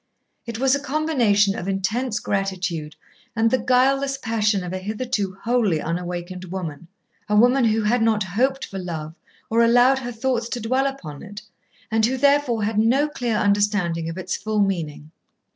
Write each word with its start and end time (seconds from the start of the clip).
It 0.47 0.57
was 0.57 0.73
a 0.73 0.79
combination 0.79 1.55
of 1.55 1.67
intense 1.67 2.17
gratitude 2.19 2.95
and 3.35 3.51
the 3.51 3.59
guileless 3.59 4.17
passion 4.17 4.63
of 4.63 4.73
a 4.73 4.79
hitherto 4.79 5.37
wholly 5.43 5.79
unawakened 5.79 6.45
woman 6.45 6.87
a 7.29 7.35
woman 7.35 7.65
who 7.65 7.83
had 7.83 8.01
not 8.01 8.23
hoped 8.23 8.65
for 8.65 8.79
love 8.79 9.13
or 9.51 9.63
allowed 9.63 9.99
her 9.99 10.11
thoughts 10.11 10.49
to 10.49 10.59
dwell 10.59 10.87
upon 10.87 11.21
it, 11.21 11.43
and 11.91 12.03
who 12.07 12.17
therefore 12.17 12.63
had 12.63 12.79
no 12.79 13.07
clear 13.09 13.35
understanding 13.35 14.09
of 14.09 14.17
its 14.17 14.35
full 14.35 14.61
meaning. 14.61 15.11